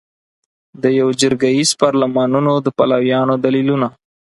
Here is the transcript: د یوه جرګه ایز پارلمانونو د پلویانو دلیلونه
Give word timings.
د 0.81 0.83
یوه 0.99 1.13
جرګه 1.21 1.47
ایز 1.55 1.71
پارلمانونو 1.81 2.51
د 2.65 2.67
پلویانو 2.77 3.33
دلیلونه 3.43 3.87